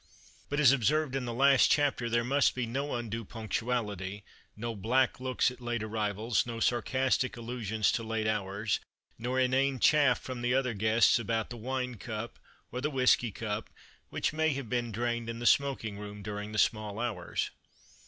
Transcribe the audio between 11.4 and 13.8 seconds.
the wine cup or the whisky cup,